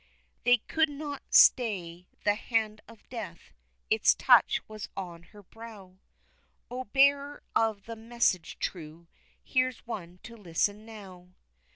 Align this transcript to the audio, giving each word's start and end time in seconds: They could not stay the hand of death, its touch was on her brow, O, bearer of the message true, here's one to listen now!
They 0.45 0.57
could 0.57 0.89
not 0.89 1.21
stay 1.29 2.07
the 2.23 2.33
hand 2.33 2.81
of 2.87 3.07
death, 3.09 3.53
its 3.87 4.15
touch 4.15 4.59
was 4.67 4.89
on 4.97 5.21
her 5.29 5.43
brow, 5.43 5.99
O, 6.71 6.85
bearer 6.85 7.43
of 7.55 7.83
the 7.85 7.95
message 7.95 8.57
true, 8.57 9.05
here's 9.43 9.85
one 9.85 10.19
to 10.23 10.35
listen 10.35 10.87
now! 10.87 11.35